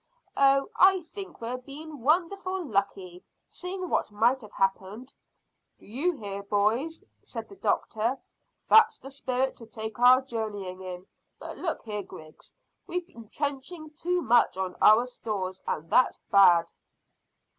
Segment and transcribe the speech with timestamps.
[0.35, 5.13] "Oh, I think we're been wonderfully lucky, seeing what might have happened."
[5.77, 8.17] "Do you hear, boys?" said the doctor.
[8.67, 11.05] "That's the spirit to take our journey in.
[11.37, 12.55] But look here, Griggs,
[12.87, 16.71] we've been trenching too much on our stores, and that's bad."